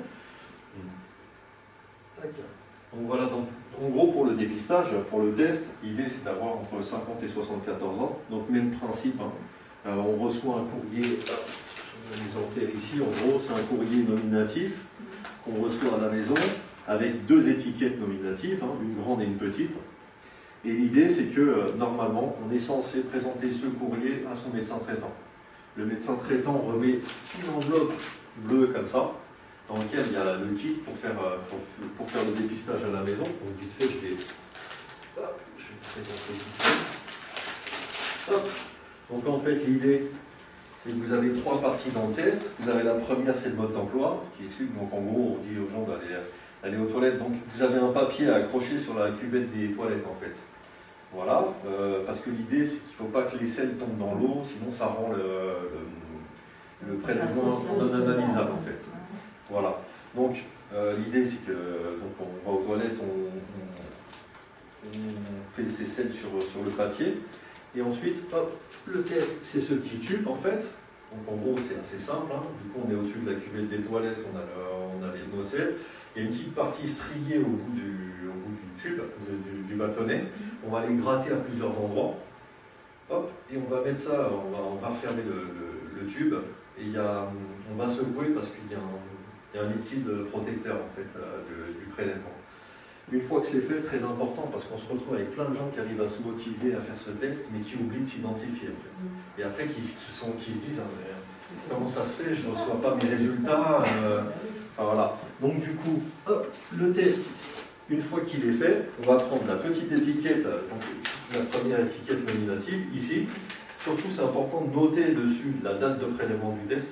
Donc 2.93 3.07
voilà, 3.07 3.29
en 3.81 3.89
gros, 3.89 4.11
pour 4.11 4.25
le 4.25 4.35
dépistage, 4.35 4.87
pour 5.09 5.21
le 5.21 5.33
test, 5.33 5.65
l'idée 5.83 6.05
c'est 6.09 6.23
d'avoir 6.23 6.57
entre 6.57 6.83
50 6.83 7.23
et 7.23 7.27
74 7.27 7.99
ans. 7.99 8.19
Donc 8.29 8.49
même 8.49 8.71
principe, 8.71 9.19
hein. 9.21 9.31
euh, 9.87 9.95
on 9.95 10.21
reçoit 10.23 10.55
un 10.55 10.65
courrier, 10.65 11.19
l'exemplaire 12.17 12.69
ici, 12.75 12.99
en 13.01 13.05
gros 13.05 13.39
c'est 13.39 13.53
un 13.53 13.63
courrier 13.63 14.03
nominatif 14.03 14.81
qu'on 15.45 15.63
reçoit 15.63 15.97
à 15.97 16.01
la 16.01 16.09
maison 16.09 16.33
avec 16.87 17.25
deux 17.25 17.47
étiquettes 17.49 17.99
nominatives, 17.99 18.61
hein, 18.61 18.73
une 18.81 19.01
grande 19.01 19.21
et 19.21 19.25
une 19.25 19.37
petite. 19.37 19.71
Et 20.65 20.71
l'idée 20.71 21.09
c'est 21.09 21.33
que 21.33 21.41
euh, 21.41 21.73
normalement 21.77 22.35
on 22.45 22.53
est 22.53 22.59
censé 22.59 23.01
présenter 23.01 23.51
ce 23.51 23.67
courrier 23.67 24.25
à 24.29 24.35
son 24.35 24.53
médecin 24.53 24.77
traitant. 24.77 25.11
Le 25.77 25.85
médecin 25.85 26.15
traitant 26.15 26.57
remet 26.57 26.99
une 26.99 27.55
enveloppe 27.55 27.93
bleue 28.45 28.67
comme 28.67 28.85
ça, 28.85 29.11
dans 29.71 29.81
lequel 29.81 30.03
il 30.07 30.13
y 30.13 30.17
a 30.17 30.35
le 30.35 30.53
kit 30.55 30.81
pour 30.83 30.95
faire, 30.97 31.15
euh, 31.23 31.37
pour, 31.97 32.09
faire 32.09 32.23
le 32.25 32.33
dépistage 32.33 32.83
à 32.83 32.91
la 32.91 33.01
maison. 33.01 33.23
Donc 33.23 33.55
vite 33.59 33.71
fait, 33.79 33.85
je 33.85 34.05
vais, 34.05 34.13
hop, 35.17 35.39
je 35.57 35.63
vais 35.63 35.79
présenter 35.81 36.33
vite 36.33 36.55
fait. 36.59 38.33
Hop. 38.33 38.49
Donc 39.09 39.27
en 39.27 39.39
fait, 39.39 39.55
l'idée, 39.65 40.11
c'est 40.77 40.89
que 40.91 40.95
vous 40.95 41.13
avez 41.13 41.31
trois 41.33 41.61
parties 41.61 41.91
dans 41.91 42.07
le 42.07 42.13
test. 42.13 42.41
Vous 42.59 42.69
avez 42.69 42.83
la 42.83 42.95
première, 42.95 43.35
c'est 43.35 43.49
le 43.49 43.55
mode 43.55 43.73
d'emploi, 43.73 44.23
qui 44.37 44.45
explique, 44.45 44.75
donc 44.77 44.93
en 44.93 45.01
gros, 45.01 45.37
on 45.37 45.41
dit 45.41 45.57
aux 45.57 45.69
gens 45.71 45.83
d'aller 45.83 46.15
aller 46.63 46.77
aux 46.77 46.85
toilettes. 46.85 47.17
Donc 47.17 47.31
vous 47.55 47.63
avez 47.63 47.79
un 47.79 47.91
papier 47.91 48.29
à 48.29 48.35
accrocher 48.35 48.77
sur 48.77 48.97
la 48.99 49.11
cuvette 49.11 49.51
des 49.55 49.71
toilettes 49.71 50.05
en 50.05 50.15
fait. 50.21 50.35
Voilà, 51.13 51.45
euh, 51.67 52.05
parce 52.05 52.19
que 52.19 52.29
l'idée 52.29 52.65
c'est 52.65 52.77
qu'il 52.77 52.91
ne 52.91 52.97
faut 52.97 53.11
pas 53.11 53.23
que 53.23 53.37
les 53.37 53.47
sels 53.47 53.75
tombent 53.77 53.97
dans 53.97 54.13
l'eau, 54.13 54.41
sinon 54.43 54.71
ça 54.71 54.85
rend 54.85 55.11
le, 55.11 55.17
le, 56.87 56.93
le 56.93 56.99
prélèvement 56.99 57.61
non 57.67 57.93
analysable 57.93 58.51
en 58.51 58.61
fait. 58.65 58.81
Voilà. 59.51 59.81
Donc, 60.15 60.43
euh, 60.73 60.97
l'idée, 60.97 61.25
c'est 61.25 61.45
que 61.45 61.51
donc 61.51 62.15
on 62.19 62.49
va 62.49 62.57
aux 62.57 62.63
toilettes, 62.63 62.97
on, 63.01 63.29
fait 65.53 65.67
ses 65.69 65.85
selles 65.85 66.11
sur, 66.11 66.29
sur, 66.41 66.63
le 66.63 66.71
papier, 66.71 67.19
et 67.75 67.81
ensuite, 67.81 68.23
hop, 68.33 68.57
le 68.87 69.03
test, 69.03 69.33
c'est 69.43 69.59
ce 69.59 69.75
petit 69.75 69.99
tube, 69.99 70.27
en 70.27 70.35
fait. 70.35 70.67
Donc, 71.11 71.33
en 71.33 71.35
gros, 71.35 71.55
c'est 71.67 71.77
assez 71.77 71.99
simple. 72.03 72.31
Hein. 72.33 72.41
Du 72.63 72.69
coup, 72.69 72.79
on 72.87 72.91
est 72.91 72.95
au-dessus 72.95 73.19
de 73.19 73.31
la 73.31 73.35
cuvette 73.37 73.69
des 73.69 73.81
toilettes, 73.81 74.25
on 74.33 74.37
a, 74.37 74.41
on 74.41 75.03
a 75.03 75.13
les 75.13 75.35
nocelles. 75.35 75.75
Il 76.15 76.21
y 76.21 76.25
a 76.25 76.27
une 76.27 76.33
petite 76.33 76.55
partie 76.55 76.87
striée 76.87 77.39
au 77.39 77.47
bout 77.47 77.71
du, 77.73 78.29
au 78.29 78.33
bout 78.33 78.55
du 78.55 78.81
tube, 78.81 79.01
du, 79.67 79.75
bâtonnet. 79.75 80.23
On 80.65 80.71
va 80.71 80.85
les 80.85 80.95
gratter 80.95 81.31
à 81.31 81.37
plusieurs 81.37 81.77
endroits. 81.79 82.15
Hop, 83.09 83.29
et 83.51 83.57
on 83.57 83.69
va 83.69 83.81
mettre 83.81 83.99
ça, 83.99 84.29
on 84.31 84.51
va, 84.51 84.63
on 84.63 84.75
va 84.75 84.87
refermer 84.87 85.23
le, 85.23 86.01
le, 86.01 86.05
tube. 86.07 86.33
Et 86.79 86.83
il 86.83 86.91
y 86.93 86.97
a, 86.97 87.29
on 87.71 87.75
va 87.75 87.87
secouer 87.87 88.27
parce 88.33 88.47
qu'il 88.47 88.71
y 88.71 88.75
a 88.75 88.77
un, 88.77 89.20
il 89.53 89.57
y 89.57 89.59
a 89.59 89.65
un 89.65 89.69
liquide 89.69 90.07
protecteur 90.31 90.75
en 90.75 90.95
fait 90.95 91.07
euh, 91.17 91.77
du, 91.77 91.85
prélèvement. 91.85 92.31
Une 93.11 93.21
fois 93.21 93.41
que 93.41 93.47
c'est 93.47 93.61
fait, 93.61 93.81
très 93.81 94.03
important 94.03 94.47
parce 94.51 94.63
qu'on 94.63 94.77
se 94.77 94.87
retrouve 94.89 95.15
avec 95.15 95.31
plein 95.31 95.45
de 95.45 95.53
gens 95.53 95.69
qui 95.73 95.79
arrivent 95.79 96.01
à 96.01 96.07
se 96.07 96.21
motiver 96.21 96.73
à 96.73 96.81
faire 96.81 96.95
ce 96.97 97.11
test, 97.11 97.45
mais 97.51 97.59
qui 97.59 97.75
oublient 97.75 98.01
de 98.01 98.05
s'identifier 98.05 98.69
en 98.69 98.79
fait. 98.79 99.03
Mm. 99.03 99.41
Et 99.41 99.43
après 99.43 99.67
qui, 99.67 99.81
sont, 99.81 100.31
qui 100.39 100.51
se 100.51 100.57
disent 100.57 100.81
ah, 100.81 101.69
comment 101.69 101.87
ça 101.87 102.05
se 102.05 102.21
fait, 102.21 102.33
je 102.33 102.47
ne 102.47 102.53
reçois 102.53 102.81
pas 102.81 102.95
mes 102.95 103.09
résultats. 103.09 103.83
Euh, 104.03 104.21
voilà. 104.77 105.17
Donc 105.41 105.59
du 105.59 105.71
coup, 105.71 106.01
le 106.77 106.93
test, 106.93 107.29
une 107.89 108.01
fois 108.01 108.21
qu'il 108.21 108.47
est 108.47 108.53
fait, 108.53 108.89
on 109.03 109.11
va 109.11 109.17
prendre 109.17 109.45
la 109.47 109.55
petite 109.55 109.91
étiquette, 109.91 110.43
donc 110.43 110.81
la 111.33 111.41
première 111.41 111.81
étiquette 111.81 112.33
nominative 112.33 112.85
ici. 112.95 113.27
Surtout, 113.77 114.07
c'est 114.09 114.21
important 114.21 114.61
de 114.61 114.73
noter 114.73 115.11
dessus 115.11 115.53
la 115.63 115.73
date 115.73 115.99
de 115.99 116.05
prélèvement 116.05 116.55
du 116.61 116.73
test 116.73 116.87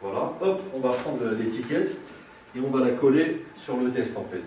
voilà, 0.00 0.32
hop, 0.40 0.62
on 0.74 0.80
va 0.80 0.90
prendre 0.90 1.24
l'étiquette 1.38 1.96
et 2.56 2.60
on 2.60 2.70
va 2.70 2.84
la 2.84 2.92
coller 2.92 3.46
sur 3.54 3.76
le 3.78 3.90
test 3.90 4.16
en 4.16 4.24
fait. 4.30 4.44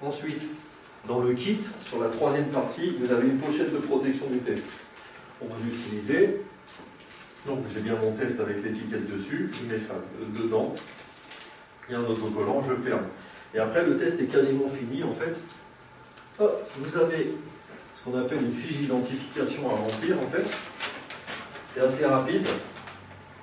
Ensuite, 0.00 0.42
dans 1.06 1.20
le 1.20 1.32
kit, 1.34 1.58
sur 1.82 2.00
la 2.00 2.08
troisième 2.08 2.46
partie, 2.46 2.96
vous 2.98 3.12
avez 3.12 3.28
une 3.28 3.38
pochette 3.38 3.72
de 3.72 3.78
protection 3.78 4.26
du 4.28 4.38
test. 4.38 4.62
On 5.42 5.46
va 5.46 5.54
l'utiliser. 5.64 6.42
Donc 7.46 7.60
j'ai 7.74 7.82
bien 7.82 7.96
mon 7.96 8.12
test 8.12 8.38
avec 8.40 8.62
l'étiquette 8.62 9.10
dessus, 9.10 9.50
je 9.52 9.72
mets 9.72 9.78
ça 9.78 9.94
dedans. 10.36 10.74
Il 11.88 11.92
y 11.92 11.94
a 11.96 11.98
un 11.98 12.04
autocollant, 12.04 12.62
je 12.68 12.74
ferme. 12.74 13.06
Et 13.54 13.58
après, 13.58 13.84
le 13.84 13.96
test 13.96 14.20
est 14.20 14.26
quasiment 14.26 14.68
fini 14.68 15.02
en 15.02 15.12
fait. 15.12 15.34
Hop, 16.38 16.70
vous 16.78 16.96
avez 16.98 17.32
ce 17.96 18.04
qu'on 18.04 18.18
appelle 18.18 18.42
une 18.42 18.52
fiche 18.52 18.76
d'identification 18.76 19.68
à 19.70 19.76
remplir 19.76 20.16
en 20.20 20.26
fait. 20.26 20.46
C'est 21.74 21.80
assez 21.80 22.04
rapide. 22.04 22.46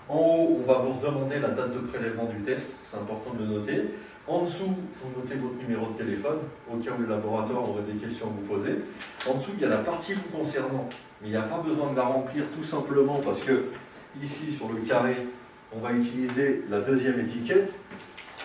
En 0.10 0.16
haut, 0.16 0.62
on 0.62 0.72
va 0.72 0.80
vous 0.80 0.94
redemander 0.94 1.40
la 1.40 1.50
date 1.50 1.74
de 1.74 1.80
prélèvement 1.80 2.26
du 2.26 2.42
test, 2.42 2.72
c'est 2.90 2.98
important 2.98 3.34
de 3.34 3.40
le 3.40 3.60
noter. 3.60 3.82
En 4.28 4.44
dessous, 4.44 4.74
vous 5.02 5.22
notez 5.22 5.36
votre 5.36 5.56
numéro 5.56 5.92
de 5.92 5.98
téléphone, 5.98 6.40
au 6.72 6.78
cas 6.78 6.92
où 6.98 7.02
le 7.02 7.08
laboratoire 7.08 7.70
aurait 7.70 7.84
des 7.84 7.98
questions 7.98 8.28
à 8.28 8.30
vous 8.30 8.56
poser. 8.56 8.76
En 9.30 9.36
dessous, 9.36 9.52
il 9.56 9.62
y 9.62 9.66
a 9.66 9.70
la 9.70 9.78
partie 9.78 10.14
vous 10.14 10.38
concernant, 10.38 10.88
mais 11.22 11.28
il 11.28 11.32
n'y 11.32 11.38
a 11.38 11.44
pas 11.44 11.60
besoin 11.60 11.92
de 11.92 11.98
la 11.98 12.04
remplir 12.04 12.44
tout 12.56 12.64
simplement 12.64 13.20
parce 13.24 13.42
que 13.42 13.66
ici, 14.22 14.52
sur 14.52 14.70
le 14.70 14.80
carré, 14.82 15.16
on 15.76 15.80
va 15.80 15.92
utiliser 15.92 16.64
la 16.70 16.82
deuxième 16.82 17.20
étiquette. 17.20 17.74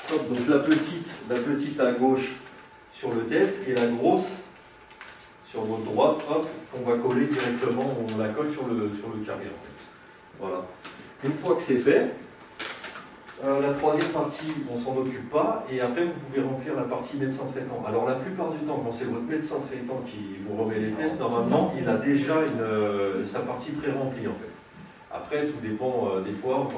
donc 0.09 0.49
la 0.49 0.59
petite, 0.59 1.11
la 1.29 1.37
petite 1.37 1.79
à 1.81 1.93
gauche, 1.93 2.33
sur 2.91 3.15
le 3.15 3.23
test 3.23 3.55
et 3.67 3.75
la 3.75 3.87
grosse 3.87 4.33
sur 5.53 5.65
votre 5.65 5.83
droite, 5.83 6.17
qu'on 6.73 6.91
va 6.91 6.97
coller 6.97 7.27
directement, 7.27 7.95
on 8.01 8.19
la 8.19 8.29
colle 8.29 8.51
sur 8.51 8.67
le, 8.69 8.91
sur 8.91 9.11
le 9.11 9.23
carré. 9.23 9.45
Voilà. 10.41 10.65
Une 11.25 11.33
fois 11.33 11.55
que 11.55 11.63
c'est 11.63 11.77
fait, 11.77 12.11
euh, 13.45 13.61
la 13.61 13.73
troisième 13.75 14.09
partie, 14.09 14.53
on 14.69 14.77
s'en 14.77 14.97
occupe 14.97 15.31
pas, 15.31 15.65
et 15.71 15.81
après 15.81 16.05
vous 16.05 16.13
pouvez 16.13 16.43
remplir 16.43 16.75
la 16.75 16.83
partie 16.83 17.17
médecin 17.17 17.45
traitant. 17.53 17.85
Alors 17.87 18.07
la 18.09 18.17
plupart 18.17 18.51
du 18.51 18.59
temps, 18.67 18.83
quand 18.85 18.91
c'est 18.91 19.05
votre 19.05 19.23
médecin 19.23 19.57
traitant 19.69 20.01
qui 20.05 20.37
vous 20.41 20.61
remet 20.61 20.81
les 20.81 20.91
tests, 20.91 21.21
normalement 21.21 21.73
il 21.81 21.89
a 21.89 21.95
déjà 21.95 22.39
euh, 22.39 23.23
sa 23.23 23.41
partie 23.41 23.71
pré-remplie 23.71 24.27
en 24.27 24.35
fait. 24.35 24.51
Après, 25.13 25.47
tout 25.47 25.61
dépend 25.63 26.09
euh, 26.13 26.23
des 26.23 26.33
fois, 26.33 26.69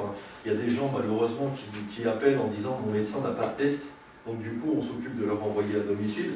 il 0.44 0.52
y 0.52 0.54
a 0.54 0.58
des 0.58 0.70
gens 0.70 0.90
malheureusement 0.94 1.50
qui, 1.56 2.02
qui 2.02 2.06
appellent 2.06 2.38
en 2.38 2.48
disant 2.48 2.78
mon 2.84 2.92
médecin 2.92 3.20
n'a 3.20 3.30
pas 3.30 3.46
de 3.46 3.62
test, 3.62 3.86
donc 4.26 4.40
du 4.40 4.50
coup 4.58 4.74
on 4.76 4.82
s'occupe 4.82 5.18
de 5.18 5.24
leur 5.24 5.42
envoyer 5.42 5.76
à 5.76 5.80
domicile. 5.80 6.32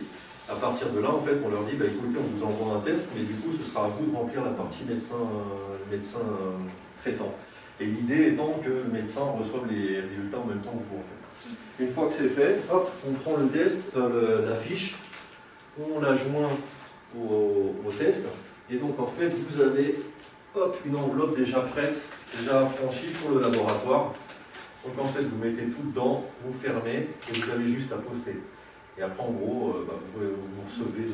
À 0.50 0.54
partir 0.54 0.88
de 0.88 1.00
là, 1.00 1.10
en 1.10 1.20
fait, 1.20 1.36
on 1.44 1.50
leur 1.50 1.62
dit, 1.64 1.76
bah, 1.76 1.84
écoutez, 1.84 2.16
on 2.18 2.34
vous 2.34 2.42
envoie 2.42 2.78
un 2.78 2.80
test, 2.80 3.08
mais 3.14 3.20
du 3.20 3.34
coup, 3.34 3.52
ce 3.52 3.62
sera 3.62 3.84
à 3.84 3.88
vous 3.88 4.10
de 4.10 4.16
remplir 4.16 4.42
la 4.42 4.52
partie 4.52 4.82
médecin, 4.88 5.20
médecin 5.90 6.20
traitant. 7.02 7.34
Et 7.80 7.86
l'idée 7.86 8.28
étant 8.28 8.60
que 8.62 8.68
le 8.68 8.84
médecin 8.92 9.20
reçoive 9.38 9.70
les 9.70 10.00
résultats 10.00 10.38
en 10.38 10.46
même 10.46 10.60
temps 10.60 10.72
que 10.72 10.84
vous, 10.90 10.98
en 10.98 11.02
fait. 11.02 11.84
Une 11.84 11.90
fois 11.90 12.08
que 12.08 12.14
c'est 12.14 12.28
fait, 12.28 12.60
hop, 12.72 12.90
on 13.08 13.12
prend 13.12 13.36
le 13.36 13.48
test, 13.48 13.82
euh, 13.96 14.50
la 14.50 14.56
fiche, 14.56 14.96
on 15.78 16.00
la 16.00 16.16
joint 16.16 16.50
au, 17.16 17.90
test, 17.96 18.24
et 18.68 18.76
donc 18.76 18.98
en 18.98 19.06
fait, 19.06 19.28
vous 19.28 19.60
avez 19.60 19.94
hop, 20.56 20.76
une 20.84 20.96
enveloppe 20.96 21.36
déjà 21.36 21.60
prête, 21.60 22.00
déjà 22.36 22.62
affranchie 22.62 23.12
pour 23.22 23.36
le 23.36 23.42
laboratoire. 23.42 24.12
Donc 24.84 24.98
en 24.98 25.06
fait, 25.06 25.22
vous 25.22 25.36
mettez 25.36 25.66
tout 25.66 25.82
dedans, 25.84 26.24
vous 26.44 26.52
fermez, 26.52 27.08
et 27.32 27.38
vous 27.38 27.50
avez 27.50 27.68
juste 27.68 27.92
à 27.92 27.96
poster. 27.96 28.36
Et 28.98 29.02
après, 29.02 29.22
en 29.22 29.30
gros, 29.30 29.74
euh, 29.76 29.86
bah, 29.88 29.94
vous, 30.16 30.62
recevez 30.66 31.06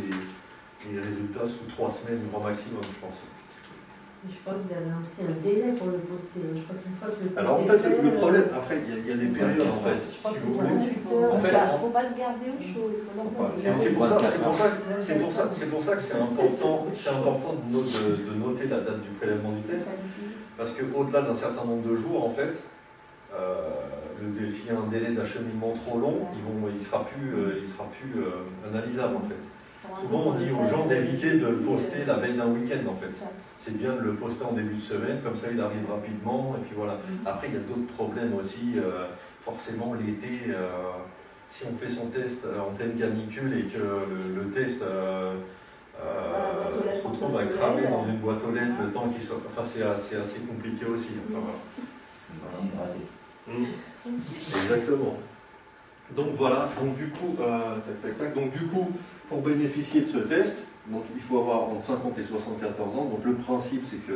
les, 0.91 0.99
résultats 0.99 1.47
sous 1.47 1.65
trois 1.69 1.91
semaines, 1.91 2.21
grand 2.31 2.43
maximum, 2.43 2.81
je 2.83 3.07
pense. 3.07 3.23
Je 4.31 4.37
crois 4.41 4.55
que 4.55 4.65
vous 4.65 4.73
avez 4.73 4.93
aussi 4.97 5.21
un 5.21 5.37
délai 5.45 5.73
pour 5.73 5.89
le 5.89 5.99
poster. 5.99 6.41
Je 6.57 6.63
crois 6.63 6.77
qu'une 6.81 6.97
fois 6.97 7.09
que 7.13 7.25
le 7.25 7.39
Alors 7.39 7.61
en 7.61 7.65
fait, 7.65 7.81
le, 7.85 8.09
euh, 8.09 8.17
problème, 8.17 8.45
après, 8.57 8.81
il 8.81 9.07
y, 9.07 9.13
a 9.13 9.17
des 9.17 9.27
périodes 9.27 9.69
en 9.69 9.81
fait. 9.85 10.01
Je 10.01 10.19
crois 10.19 10.33
que 10.33 10.39
c'est 10.41 10.57
48 10.57 11.13
heures. 11.13 11.35
En 11.35 11.41
fait, 11.41 11.53
il 11.53 11.73
ne 11.73 11.79
faut 11.79 11.93
pas 11.93 12.03
le 12.03 12.15
garder 12.17 12.49
au 12.49 12.61
chaud. 12.61 12.89
C'est 13.57 13.93
pour, 13.93 14.07
ça, 14.07 14.17
pour, 14.17 14.57
ça, 15.33 15.67
pour 15.67 15.83
ça 15.83 15.97
que 15.97 16.03
c'est 16.03 16.17
important, 16.17 16.87
important 16.89 17.55
de, 17.69 17.79
de, 17.79 18.35
noter 18.39 18.67
la 18.69 18.81
date 18.81 19.03
du 19.03 19.11
prélèvement 19.11 19.53
du 19.53 19.63
test. 19.63 19.89
Parce 20.57 20.71
qu'au-delà 20.73 21.23
d'un 21.23 21.35
certain 21.35 21.65
nombre 21.65 21.89
de 21.89 21.97
jours, 21.97 22.25
en 22.25 22.31
fait, 22.31 22.63
euh, 23.35 24.49
s'il 24.49 24.67
y 24.67 24.71
a 24.71 24.79
un 24.79 24.87
délai 24.91 25.13
d'acheminement 25.13 25.73
trop 25.73 25.99
long, 25.99 26.27
il 26.35 26.75
ne 26.75 26.79
sera 26.79 27.05
plus, 27.05 27.35
euh, 27.35 27.61
il 27.63 27.69
sera 27.69 27.85
plus 27.85 28.23
euh, 28.23 28.69
analysable 28.69 29.17
en 29.17 29.29
fait. 29.29 29.43
Souvent 30.01 30.25
on 30.27 30.33
dit 30.33 30.51
aux 30.51 30.69
gens 30.69 30.87
d'éviter 30.87 31.39
de 31.39 31.47
le 31.47 31.59
poster 31.59 32.05
la 32.07 32.15
veille 32.15 32.37
d'un 32.37 32.49
week-end 32.49 32.89
en 32.89 32.95
fait. 32.95 33.13
C'est 33.59 33.77
bien 33.77 33.93
de 33.95 34.01
le 34.01 34.15
poster 34.15 34.45
en 34.45 34.53
début 34.53 34.75
de 34.75 34.81
semaine, 34.81 35.21
comme 35.23 35.37
ça 35.37 35.47
il 35.53 35.61
arrive 35.61 35.89
rapidement, 35.91 36.57
et 36.59 36.65
puis 36.65 36.75
voilà. 36.77 36.95
Mm. 36.95 37.27
Après 37.27 37.49
il 37.49 37.55
y 37.55 37.57
a 37.57 37.61
d'autres 37.61 37.93
problèmes 37.95 38.35
aussi, 38.35 38.75
euh, 38.77 39.07
forcément 39.43 39.95
l'été, 39.95 40.53
si 41.49 41.65
on 41.71 41.77
fait 41.77 41.93
son 41.93 42.07
test 42.07 42.47
en 42.47 42.75
pleine 42.75 42.95
canicule 42.95 43.59
et 43.59 43.65
que 43.65 43.79
le, 43.79 44.51
test 44.51 44.81
se 44.81 44.87
retrouve 47.07 47.37
à 47.37 47.45
cramer 47.45 47.87
dans 47.89 48.07
une 48.07 48.17
boîte 48.17 48.43
aux 48.49 48.53
lettres 48.53 48.75
le 48.83 48.91
temps 48.91 49.09
qu'il 49.09 49.23
soit... 49.23 49.41
Enfin 49.47 49.63
c'est 49.63 49.83
assez, 49.83 50.17
assez, 50.17 50.41
compliqué 50.41 50.87
aussi. 50.87 51.11
Mm. 53.47 53.65
Exactement. 54.63 55.19
Donc 56.11 56.35
voilà, 56.35 56.69
donc 56.79 56.97
du 56.97 57.09
coup, 57.09 57.35
euh, 57.41 57.77
donc 58.35 58.51
du 58.51 58.67
coup, 58.67 58.91
pour 59.29 59.41
bénéficier 59.41 60.03
de 60.03 60.07
ce 60.07 60.19
test, 60.19 60.57
donc 60.89 61.05
il 61.15 61.23
faut 61.23 61.39
avoir 61.39 61.65
entre 61.65 61.83
50 61.83 62.19
et 62.19 62.23
74 62.23 62.97
ans. 62.97 63.05
Donc 63.07 63.25
le 63.25 63.35
principe, 63.35 63.85
c'est 63.87 64.07
que 64.07 64.13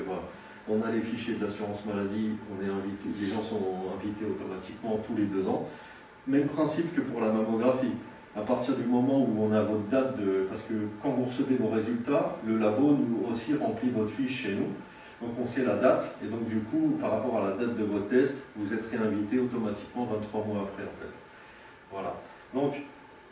on 0.68 0.82
a 0.82 0.90
les 0.90 1.00
fichiers 1.00 1.34
de 1.34 1.46
l'assurance 1.46 1.84
maladie, 1.86 2.32
on 2.52 2.62
est 2.62 2.68
invité, 2.68 3.08
les 3.18 3.26
gens 3.26 3.42
sont 3.42 3.62
invités 3.98 4.26
automatiquement 4.26 4.98
tous 5.06 5.16
les 5.16 5.24
deux 5.24 5.48
ans. 5.48 5.66
Même 6.26 6.46
principe 6.46 6.94
que 6.94 7.00
pour 7.00 7.20
la 7.20 7.32
mammographie. 7.32 7.92
À 8.36 8.42
partir 8.42 8.76
du 8.76 8.84
moment 8.84 9.18
où 9.20 9.42
on 9.42 9.52
a 9.52 9.62
votre 9.62 9.88
date 9.88 10.20
de... 10.20 10.46
Parce 10.48 10.60
que 10.60 10.74
quand 11.02 11.10
vous 11.10 11.24
recevez 11.24 11.56
vos 11.56 11.68
résultats, 11.68 12.36
le 12.46 12.58
labo 12.58 12.92
nous 12.92 13.26
aussi 13.28 13.54
remplit 13.56 13.88
votre 13.88 14.10
fiche 14.10 14.42
chez 14.42 14.54
nous. 14.54 14.68
Donc 15.20 15.34
on 15.40 15.46
sait 15.46 15.64
la 15.64 15.76
date, 15.76 16.16
et 16.22 16.28
donc 16.28 16.46
du 16.46 16.60
coup, 16.60 16.96
par 17.00 17.10
rapport 17.12 17.38
à 17.38 17.48
la 17.48 17.56
date 17.56 17.76
de 17.76 17.84
votre 17.84 18.06
test, 18.08 18.34
vous 18.54 18.72
êtes 18.72 18.84
réinvité 18.88 19.40
automatiquement 19.40 20.04
23 20.04 20.44
mois 20.44 20.62
après 20.62 20.84
en 20.84 20.94
fait. 21.00 21.12
Voilà. 21.90 22.14
Donc, 22.54 22.74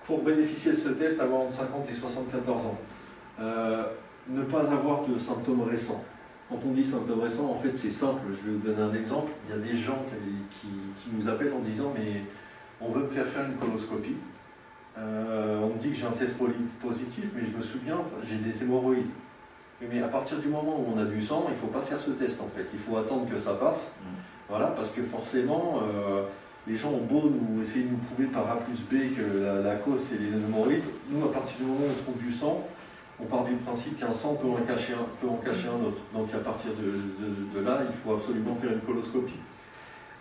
pour 0.06 0.22
bénéficier 0.22 0.72
de 0.72 0.76
ce 0.76 0.90
test, 0.90 1.20
avoir 1.20 1.40
entre 1.40 1.52
50 1.52 1.90
et 1.90 1.94
74 1.94 2.66
ans, 2.66 2.78
euh, 3.40 3.84
ne 4.28 4.42
pas 4.42 4.70
avoir 4.70 5.04
de 5.04 5.18
symptômes 5.18 5.62
récents. 5.62 6.02
Quand 6.48 6.60
on 6.64 6.70
dit 6.70 6.84
symptômes 6.84 7.20
récents, 7.20 7.50
en 7.50 7.56
fait 7.56 7.76
c'est 7.76 7.90
simple, 7.90 8.22
je 8.30 8.48
vais 8.48 8.56
vous 8.56 8.66
donner 8.66 8.82
un 8.82 8.94
exemple. 8.94 9.32
Il 9.48 9.56
y 9.56 9.58
a 9.58 9.60
des 9.60 9.76
gens 9.76 10.04
qui, 10.50 10.68
nous 11.12 11.28
appellent 11.28 11.52
en 11.52 11.60
disant 11.60 11.92
mais 11.94 12.22
on 12.80 12.90
veut 12.90 13.02
me 13.02 13.08
faire 13.08 13.26
faire 13.26 13.44
une 13.44 13.56
coloscopie. 13.56 14.16
Euh, 14.98 15.60
on 15.62 15.74
me 15.74 15.78
dit 15.78 15.90
que 15.90 15.96
j'ai 15.96 16.06
un 16.06 16.12
test 16.12 16.36
positif, 16.80 17.26
mais 17.34 17.42
je 17.44 17.56
me 17.56 17.62
souviens, 17.62 17.98
j'ai 18.28 18.36
des 18.36 18.62
hémorroïdes. 18.62 19.06
Mais 19.80 20.02
à 20.02 20.08
partir 20.08 20.38
du 20.38 20.48
moment 20.48 20.80
où 20.80 20.94
on 20.94 20.98
a 20.98 21.04
du 21.04 21.20
sang, 21.20 21.44
il 21.48 21.52
ne 21.52 21.56
faut 21.56 21.66
pas 21.66 21.82
faire 21.82 22.00
ce 22.00 22.10
test 22.10 22.40
en 22.40 22.48
fait. 22.56 22.66
Il 22.72 22.78
faut 22.78 22.96
attendre 22.96 23.28
que 23.28 23.38
ça 23.38 23.54
passe. 23.54 23.92
Mm. 24.00 24.06
Voilà, 24.48 24.66
parce 24.68 24.90
que 24.90 25.02
forcément, 25.02 25.80
euh, 25.82 26.22
les 26.66 26.74
gens 26.74 26.90
ont 26.90 27.04
beau 27.04 27.30
nous 27.30 27.62
essayer 27.62 27.84
de 27.84 27.90
nous 27.90 27.98
prouver 27.98 28.26
par 28.26 28.50
A 28.50 28.56
plus 28.56 28.80
B 28.80 29.14
que 29.16 29.62
la, 29.64 29.76
cause 29.76 30.00
c'est 30.00 30.18
les 30.18 30.28
hémorroïdes. 30.28 30.82
Nous, 31.10 31.24
à 31.24 31.32
partir 31.32 31.58
du 31.58 31.64
moment 31.64 31.84
où 31.84 31.90
on 31.90 32.02
trouve 32.02 32.22
du 32.22 32.32
sang, 32.32 32.66
on 33.20 33.24
part 33.24 33.44
du 33.44 33.54
principe 33.54 33.98
qu'un 33.98 34.12
sang 34.12 34.34
peut 34.34 34.48
en, 34.48 34.56
cacher 34.66 34.92
un, 34.92 35.06
peut 35.20 35.28
en 35.28 35.36
cacher 35.36 35.68
un 35.68 35.86
autre. 35.86 35.98
Donc 36.12 36.32
à 36.34 36.38
partir 36.38 36.72
de, 36.74 37.60
là, 37.60 37.80
il 37.88 37.94
faut 37.94 38.14
absolument 38.14 38.54
faire 38.54 38.72
une 38.72 38.80
coloscopie. 38.80 39.40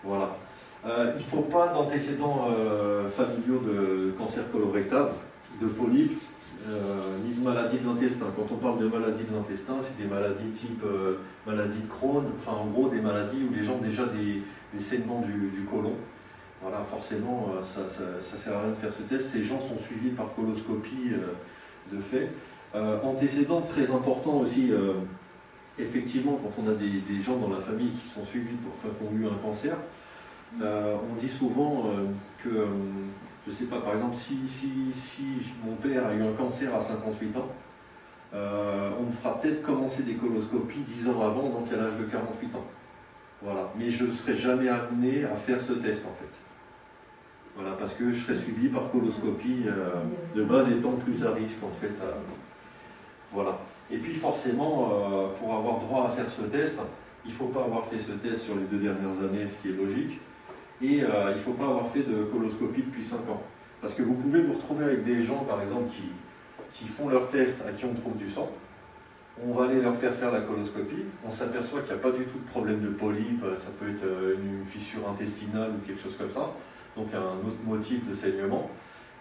Voilà. 0.04 0.38
Euh, 0.86 1.14
il 1.18 1.26
ne 1.26 1.30
faut 1.30 1.50
pas 1.50 1.68
d'antécédents 1.74 2.48
euh, 2.52 3.10
familiaux 3.10 3.60
de 3.60 4.14
cancer 4.18 4.44
colorectal, 4.52 5.08
de 5.60 5.66
polypes, 5.66 6.22
euh, 6.68 7.18
ni 7.24 7.34
de 7.34 7.44
maladie 7.44 7.80
de 7.80 7.88
l'intestin. 7.88 8.28
Quand 8.36 8.54
on 8.54 8.58
parle 8.58 8.80
de 8.80 8.88
maladie 8.88 9.24
de 9.24 9.36
l'intestin, 9.36 9.74
c'est 9.82 9.98
des 10.02 10.08
maladies 10.08 10.50
type 10.50 10.84
maladie 11.46 11.80
de 11.80 11.88
Crohn, 11.88 12.26
enfin 12.38 12.58
en 12.58 12.68
gros 12.68 12.88
des 12.88 13.02
maladies 13.02 13.48
où 13.50 13.54
les 13.54 13.64
gens 13.64 13.74
ont 13.74 13.86
déjà 13.86 14.04
des, 14.06 14.42
saignements 14.80 15.22
du, 15.22 15.64
côlon. 15.64 15.94
Voilà, 16.62 16.84
forcément, 16.90 17.50
euh, 17.56 17.62
ça 17.62 17.82
ne 17.82 18.38
sert 18.38 18.58
à 18.58 18.62
rien 18.62 18.70
de 18.70 18.76
faire 18.76 18.92
ce 18.92 19.04
test. 19.04 19.30
Ces 19.30 19.44
gens 19.44 19.60
sont 19.60 19.78
suivis 19.78 20.10
par 20.10 20.34
coloscopie 20.34 21.12
de 21.92 22.00
fait. 22.00 22.30
antécédents 22.74 23.62
très 23.62 23.92
important 23.92 24.40
aussi, 24.40 24.72
effectivement, 25.78 26.40
quand 26.42 26.64
on 26.64 26.70
a 26.70 26.74
des, 26.74 27.22
gens 27.22 27.38
dans 27.38 27.50
la 27.50 27.62
famille 27.62 27.92
qui 27.92 28.08
sont 28.08 28.26
suivis 28.26 28.56
pour, 28.56 28.74
enfin, 28.74 28.94
qui 28.98 29.06
ont 29.06 29.18
eu 29.18 29.28
un 29.28 29.38
cancer, 29.38 29.76
on 30.60 31.16
dit 31.20 31.30
souvent 31.30 31.92
que 32.44 32.68
je 33.46 33.52
ne 33.52 33.56
sais 33.56 33.66
pas, 33.66 33.80
par 33.80 33.94
exemple, 33.94 34.16
si, 34.16 34.40
mon 35.64 35.76
père 35.76 36.08
a 36.08 36.14
eu 36.14 36.24
un 36.24 36.34
cancer 36.34 36.74
à 36.74 36.82
58 36.82 37.38
ans, 37.38 37.48
euh, 38.34 38.90
on 39.00 39.04
me 39.04 39.12
fera 39.12 39.40
peut-être 39.40 39.62
commencer 39.62 40.02
des 40.02 40.16
coloscopies 40.16 40.80
10 40.80 41.10
ans 41.10 41.22
avant, 41.22 41.50
donc 41.50 41.72
à 41.72 41.76
l'âge 41.76 41.96
de 41.98 42.06
48 42.06 42.56
ans. 42.56 42.66
Voilà. 43.44 43.72
Mais 43.78 43.92
je 43.92 44.06
ne 44.06 44.12
serai 44.12 44.36
jamais 44.36 44.68
amené 44.68 45.26
à 45.26 45.36
faire 45.36 45.62
ce 45.62 45.74
test 45.74 46.04
en 46.06 46.16
fait. 46.20 46.45
Voilà, 47.56 47.72
parce 47.72 47.94
que 47.94 48.12
je 48.12 48.20
serai 48.20 48.36
suivi 48.36 48.68
par 48.68 48.92
coloscopie, 48.92 49.64
euh, 49.68 49.94
de 50.36 50.44
base 50.44 50.70
étant 50.72 50.92
plus 50.92 51.26
à 51.26 51.32
risque 51.32 51.64
en 51.64 51.72
fait. 51.80 51.94
Euh, 52.02 52.12
voilà. 53.32 53.58
Et 53.92 53.98
puis 53.98 54.14
forcément, 54.14 54.92
pour 55.40 55.54
avoir 55.54 55.78
droit 55.78 56.08
à 56.08 56.10
faire 56.10 56.30
ce 56.30 56.42
test, 56.44 56.80
il 57.24 57.32
ne 57.32 57.36
faut 57.36 57.48
pas 57.48 57.64
avoir 57.64 57.86
fait 57.86 58.00
ce 58.00 58.14
test 58.14 58.42
sur 58.42 58.56
les 58.56 58.64
deux 58.64 58.80
dernières 58.80 59.20
années, 59.24 59.46
ce 59.46 59.58
qui 59.62 59.70
est 59.70 59.78
logique 59.78 60.20
et 60.82 61.04
euh, 61.04 61.32
il 61.32 61.38
ne 61.38 61.42
faut 61.42 61.54
pas 61.54 61.66
avoir 61.66 61.90
fait 61.92 62.02
de 62.02 62.24
coloscopie 62.26 62.84
depuis 62.84 63.04
5 63.04 63.18
ans. 63.30 63.42
Parce 63.82 63.94
que 63.94 64.02
vous 64.02 64.14
pouvez 64.14 64.42
vous 64.42 64.54
retrouver 64.54 64.86
avec 64.86 65.04
des 65.04 65.22
gens, 65.22 65.46
par 65.48 65.62
exemple, 65.62 65.90
qui, 65.90 66.10
qui 66.72 66.88
font 66.88 67.10
leur 67.10 67.30
test, 67.30 67.58
à 67.68 67.72
qui 67.72 67.86
on 67.86 67.94
trouve 67.94 68.18
du 68.18 68.28
sang, 68.30 68.50
on 69.46 69.54
va 69.54 69.66
aller 69.66 69.82
leur 69.82 69.96
faire 69.96 70.14
faire 70.14 70.32
la 70.32 70.42
coloscopie, 70.42 71.06
on 71.26 71.32
s'aperçoit 71.32 71.82
qu'il 71.82 71.94
n'y 71.94 72.00
a 72.00 72.02
pas 72.02 72.12
du 72.12 72.24
tout 72.24 72.40
de 72.40 72.50
problème 72.50 72.80
de 72.80 72.88
polype, 72.88 73.44
ça 73.56 73.68
peut 73.80 73.90
être 73.90 74.06
euh, 74.06 74.36
une 74.36 74.66
fissure 74.66 75.08
intestinale 75.10 75.72
ou 75.72 75.86
quelque 75.86 76.02
chose 76.02 76.16
comme 76.18 76.32
ça, 76.32 76.52
donc 76.96 77.14
un 77.14 77.48
autre 77.48 77.64
motif 77.66 78.08
de 78.08 78.14
saignement. 78.14 78.70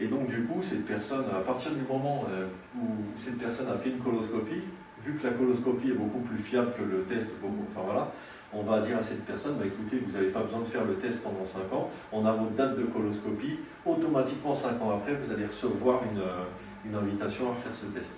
Et 0.00 0.06
donc 0.06 0.28
du 0.28 0.44
coup, 0.44 0.60
cette 0.62 0.86
personne, 0.86 1.24
à 1.34 1.40
partir 1.40 1.72
du 1.72 1.82
moment 1.82 2.24
euh, 2.30 2.46
où 2.76 2.86
cette 3.16 3.38
personne 3.38 3.68
a 3.68 3.78
fait 3.78 3.90
une 3.90 3.98
coloscopie, 3.98 4.62
vu 5.04 5.14
que 5.14 5.26
la 5.26 5.32
coloscopie 5.32 5.90
est 5.90 5.94
beaucoup 5.94 6.20
plus 6.20 6.38
fiable 6.38 6.72
que 6.76 6.82
le 6.82 7.02
test, 7.02 7.28
enfin 7.42 7.82
voilà, 7.84 8.12
on 8.52 8.62
va 8.62 8.80
dire 8.80 8.98
à 8.98 9.02
cette 9.02 9.24
personne, 9.24 9.56
bah, 9.58 9.66
écoutez, 9.66 10.02
vous 10.04 10.12
n'avez 10.12 10.30
pas 10.30 10.40
besoin 10.40 10.60
de 10.60 10.66
faire 10.66 10.84
le 10.84 10.94
test 10.94 11.22
pendant 11.22 11.44
5 11.44 11.72
ans, 11.72 11.90
on 12.12 12.24
a 12.24 12.32
votre 12.32 12.52
date 12.52 12.76
de 12.78 12.84
coloscopie, 12.84 13.58
automatiquement 13.84 14.54
5 14.54 14.80
ans 14.82 14.96
après, 14.96 15.14
vous 15.14 15.30
allez 15.30 15.46
recevoir 15.46 16.02
une, 16.12 16.20
euh, 16.20 16.98
invitation 16.98 17.52
à 17.52 17.54
faire 17.54 17.72
ce 17.74 17.86
test. 17.86 18.14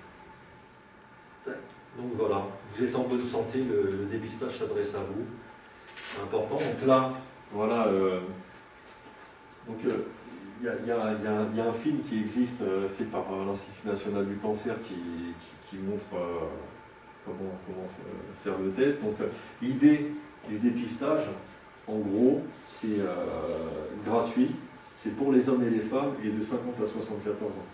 Donc 1.97 2.13
voilà, 2.15 2.43
vous 2.75 2.85
êtes 2.85 2.95
en 2.95 3.05
bonne 3.05 3.25
santé, 3.25 3.65
le, 3.65 4.07
dépistage 4.11 4.59
s'adresse 4.59 4.95
à 4.95 4.99
vous. 4.99 5.25
C'est 5.95 6.21
important. 6.21 6.57
Donc 6.57 6.87
là, 6.87 7.11
voilà, 7.51 7.87
euh, 7.87 8.21
donc, 9.69 9.79
euh, 9.87 10.07
il 10.63 10.89
y, 10.89 10.91
a 10.91 11.69
un 11.69 11.73
film 11.73 11.99
qui 12.09 12.21
existe 12.21 12.63
fait 12.97 13.05
par 13.05 13.27
l'Institut 13.47 13.87
national 13.87 14.27
du 14.27 14.37
cancer 14.37 14.75
qui, 14.83 15.77
montre 15.77 16.05
comment, 17.27 17.53
faire 18.43 18.55
le 18.59 18.71
test. 18.71 19.03
Donc 19.03 19.17
l'idée 19.61 20.13
du 20.49 20.59
dépistage, 20.59 21.25
en 21.87 21.99
gros, 21.99 22.43
c'est 22.65 23.03
gratuit, 24.07 24.49
c'est 24.99 25.15
pour 25.15 25.31
les 25.31 25.47
hommes 25.47 25.63
et 25.63 25.69
les 25.69 25.81
femmes 25.81 26.15
et 26.25 26.31
de 26.31 26.43
50 26.43 26.75
à 26.83 26.87
74 26.87 27.51
ans. 27.51 27.67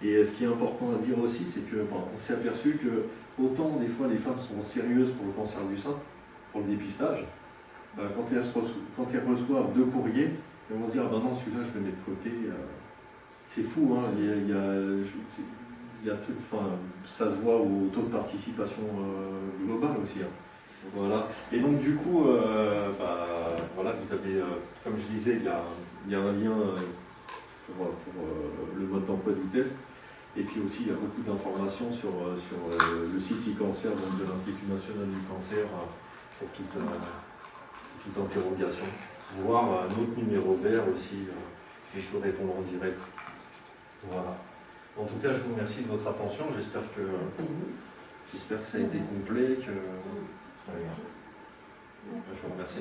Et 0.00 0.24
ce 0.24 0.30
qui 0.30 0.44
est 0.44 0.48
important 0.48 0.92
à 0.94 1.04
dire 1.04 1.18
aussi, 1.18 1.44
c'est 1.44 1.68
qu'on 1.68 2.16
s'est 2.16 2.34
aperçu 2.34 2.78
que 2.80 3.42
autant 3.42 3.76
des 3.80 3.88
fois 3.88 4.06
les 4.06 4.18
femmes 4.18 4.38
sont 4.38 4.62
sérieuses 4.62 5.10
pour 5.12 5.26
le 5.26 5.32
cancer 5.32 5.60
du 5.64 5.76
sein, 5.76 5.94
pour 6.52 6.60
le 6.60 6.68
dépistage, 6.68 7.24
euh, 7.98 8.08
quand, 8.14 8.26
elles 9.12 9.28
reçoivent 9.28 9.72
deux 9.74 9.84
courriers, 9.84 10.30
elles 10.70 10.78
vont 10.78 10.88
dire 10.88 11.02
ah 11.06 11.08
ben 11.10 11.20
non 11.20 11.34
celui-là 11.34 11.62
je 11.62 11.78
le 11.78 11.86
mets 11.86 11.92
de 11.92 12.04
côté. 12.04 12.30
Euh, 12.30 12.52
c'est 13.46 13.62
fou, 13.62 13.96
hein, 13.96 14.10
il 14.16 14.50
y 16.06 16.10
a, 16.10 16.14
enfin, 16.14 16.64
ça 17.04 17.30
se 17.30 17.36
voit 17.36 17.56
au 17.56 17.88
taux 17.92 18.02
de 18.02 18.12
participation 18.12 18.82
euh, 18.82 19.64
global 19.64 19.96
aussi. 20.02 20.18
Hein. 20.20 20.28
Voilà. 20.94 21.26
Et 21.50 21.58
donc 21.58 21.80
du 21.80 21.94
coup, 21.94 22.24
bah, 22.24 23.48
voilà, 23.74 23.92
vous 23.92 24.12
avez, 24.12 24.42
comme 24.84 24.94
je 24.96 25.14
disais, 25.14 25.38
il 25.40 26.12
y 26.12 26.14
a, 26.14 26.20
un 26.20 26.32
lien 26.32 26.54
pour, 27.66 27.86
le 28.78 28.86
mode 28.86 29.04
d'emploi 29.06 29.32
du 29.32 29.48
test. 29.48 29.74
Et 30.38 30.42
puis 30.42 30.60
aussi, 30.60 30.82
il 30.82 30.88
y 30.88 30.90
a 30.90 30.94
beaucoup 30.94 31.22
d'informations 31.22 31.90
sur, 31.90 32.10
euh, 32.10 32.36
sur 32.36 32.58
euh, 32.70 33.08
le 33.12 33.18
site 33.18 33.42
e-cancer 33.48 33.90
de 33.90 34.24
l'Institut 34.24 34.66
national 34.70 35.08
du 35.08 35.20
cancer 35.26 35.66
euh, 35.66 35.82
pour 36.38 36.48
toute 36.54 36.70
interrogation. 38.24 38.84
Voir 39.36 39.82
un 39.82 39.86
autre 39.86 40.16
numéro 40.16 40.54
vert 40.54 40.82
aussi, 40.92 41.18
et 41.96 42.00
je 42.00 42.06
peux 42.06 42.18
répondre 42.18 42.56
en 42.58 42.62
direct. 42.62 43.00
Voilà. 44.08 44.36
En 44.98 45.04
tout 45.04 45.16
cas, 45.22 45.32
je 45.32 45.40
vous 45.40 45.52
remercie 45.54 45.82
de 45.82 45.88
votre 45.88 46.08
attention. 46.08 46.46
J'espère 46.56 46.82
que, 46.96 47.02
j'espère 48.32 48.60
que 48.60 48.64
ça 48.64 48.78
a 48.78 48.80
été 48.80 48.98
complet. 48.98 49.56
Que... 49.56 49.72
Je 50.66 50.72
vous 52.42 52.52
remercie. 52.52 52.80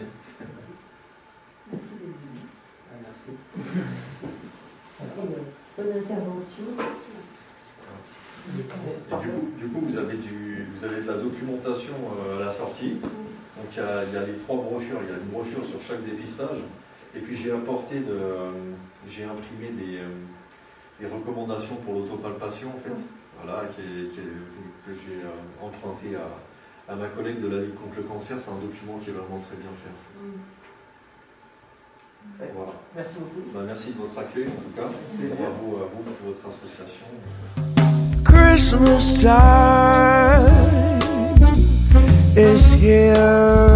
Merci. 3.03 3.31
Bonne 5.77 5.91
intervention. 5.95 6.63
Et 8.49 8.53
du 9.59 9.67
coup, 9.67 9.81
vous, 9.81 9.97
avez 9.97 10.17
du, 10.17 10.65
vous 10.73 10.85
avez 10.85 11.01
de 11.01 11.07
la 11.07 11.17
documentation 11.17 11.93
euh, 12.25 12.41
à 12.41 12.45
la 12.45 12.53
sortie. 12.53 12.97
Donc 13.57 13.73
il 13.73 13.79
y, 14.13 14.17
a, 14.17 14.25
les 14.25 14.37
trois 14.45 14.57
brochures, 14.57 14.99
il 15.03 15.09
y 15.09 15.13
a 15.13 15.17
une 15.17 15.29
brochure 15.31 15.65
sur 15.65 15.81
chaque 15.81 16.05
dépistage. 16.05 16.59
Et 17.15 17.19
puis 17.19 17.35
j'ai 17.35 17.51
apporté, 17.51 17.99
de, 17.99 18.13
j'ai 19.09 19.23
imprimé 19.23 19.69
des, 19.73 19.97
euh, 19.97 21.09
recommandations 21.09 21.75
pour 21.77 21.95
l'autopalpation 21.95 22.69
en 22.69 22.79
fait. 22.79 22.95
Voilà, 23.41 23.63
que 23.67 24.93
j'ai 24.93 25.21
euh, 25.21 25.29
emprunté 25.61 26.15
à, 26.15 26.95
ma 26.95 27.07
collègue 27.07 27.41
de 27.41 27.47
la 27.49 27.61
Ligue 27.61 27.75
contre 27.75 27.97
le 27.97 28.03
cancer. 28.03 28.37
C'est 28.39 28.51
un 28.51 28.61
document 28.61 28.97
qui 29.03 29.09
est 29.09 29.13
vraiment 29.13 29.39
très 29.39 29.57
bien 29.57 29.69
fait. 29.81 29.95
Voilà. 32.53 32.73
Merci 32.95 33.13
beaucoup. 33.19 33.41
Ben, 33.53 33.63
merci 33.63 33.91
de 33.93 33.99
votre 33.99 34.17
accueil 34.17 34.47
en 34.47 34.61
tout 34.61 34.73
cas. 34.75 34.89
Bravo 35.35 35.77
à 35.77 35.87
vous 35.93 36.03
pour 36.03 36.27
votre 36.27 36.45
association. 36.47 37.07
Christmas 38.23 39.21
time 39.21 40.16
here. 42.87 43.66